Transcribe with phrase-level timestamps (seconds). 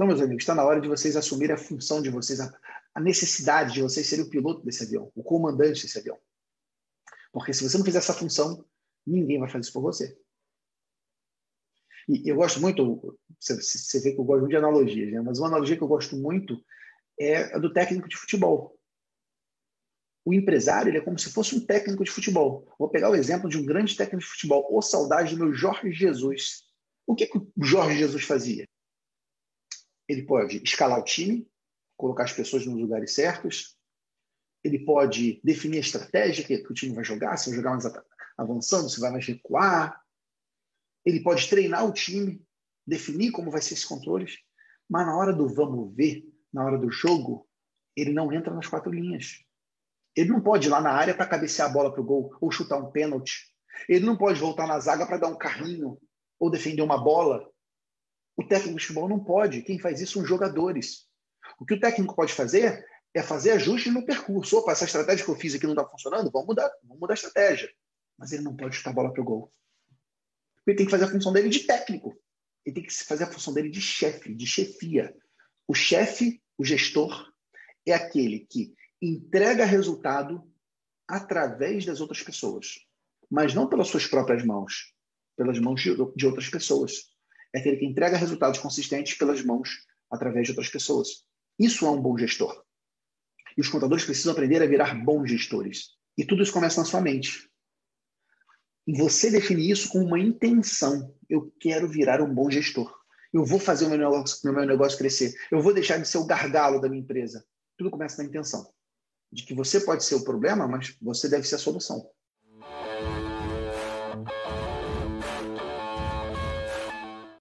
[0.00, 3.74] Então, meus amigos, está na hora de vocês assumirem a função de vocês, a necessidade
[3.74, 6.16] de vocês serem o piloto desse avião, o comandante desse avião.
[7.30, 8.64] Porque se você não fizer essa função,
[9.06, 10.18] ninguém vai fazer isso por você.
[12.08, 15.20] E eu gosto muito, você vê que eu gosto muito de analogias, né?
[15.20, 16.58] mas uma analogia que eu gosto muito
[17.18, 18.80] é a do técnico de futebol.
[20.24, 22.66] O empresário é como se fosse um técnico de futebol.
[22.78, 25.92] Vou pegar o exemplo de um grande técnico de futebol, ou saudade do meu Jorge
[25.92, 26.62] Jesus.
[27.06, 28.66] O que, que o Jorge Jesus fazia?
[30.10, 31.48] Ele pode escalar o time,
[31.96, 33.78] colocar as pessoas nos lugares certos,
[34.64, 37.84] ele pode definir a estratégia que, o time vai jogar, se vai jogar mais
[38.36, 40.02] avançando, se vai mais recuar.
[41.04, 42.44] Ele pode treinar o time,
[42.84, 44.36] definir como vai ser esses controles,
[44.88, 47.48] mas na hora do vamos ver, na hora do jogo,
[47.96, 49.44] ele não entra nas quatro linhas.
[50.16, 52.50] Ele não pode ir lá na área para cabecear a bola para o gol ou
[52.50, 53.54] chutar um pênalti.
[53.88, 55.96] Ele não pode voltar na zaga para dar um carrinho
[56.38, 57.48] ou defender uma bola.
[58.40, 59.60] O técnico de futebol não pode.
[59.60, 61.06] Quem faz isso são os jogadores.
[61.58, 62.82] O que o técnico pode fazer
[63.12, 64.56] é fazer ajustes no percurso.
[64.56, 67.16] Opa, essa estratégia que eu fiz aqui não está funcionando, vamos mudar, vamos mudar a
[67.16, 67.70] estratégia.
[68.16, 69.52] Mas ele não pode chutar a bola para o gol.
[70.66, 72.18] Ele tem que fazer a função dele de técnico.
[72.64, 75.14] Ele tem que fazer a função dele de chefe, de chefia.
[75.68, 77.30] O chefe, o gestor,
[77.84, 80.50] é aquele que entrega resultado
[81.06, 82.78] através das outras pessoas,
[83.30, 84.94] mas não pelas suas próprias mãos,
[85.36, 87.09] pelas mãos de, de outras pessoas.
[87.54, 91.24] É aquele que entrega resultados consistentes pelas mãos através de outras pessoas.
[91.58, 92.64] Isso é um bom gestor.
[93.56, 95.96] E os contadores precisam aprender a virar bons gestores.
[96.16, 97.50] E tudo isso começa na sua mente.
[98.86, 101.14] E você define isso com uma intenção.
[101.28, 102.92] Eu quero virar um bom gestor.
[103.32, 105.34] Eu vou fazer o meu negócio, o meu negócio crescer.
[105.50, 107.44] Eu vou deixar de ser o gargalo da minha empresa.
[107.76, 108.72] Tudo começa na intenção.
[109.32, 112.10] De que você pode ser o problema, mas você deve ser a solução.